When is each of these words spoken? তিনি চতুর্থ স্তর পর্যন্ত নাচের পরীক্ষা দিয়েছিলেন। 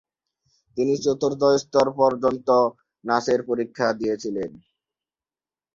তিনি 0.77 0.93
চতুর্থ 1.05 1.41
স্তর 1.61 1.87
পর্যন্ত 1.99 2.47
নাচের 3.03 3.39
পরীক্ষা 3.49 3.87
দিয়েছিলেন। 3.99 4.51